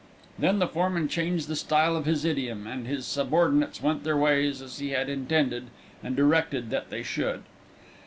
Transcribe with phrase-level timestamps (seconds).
[0.39, 4.59] Then the foreman changed the style of his idiom, and his subordinates went their ways
[4.59, 5.67] as he had intended
[6.01, 7.43] and directed that they should.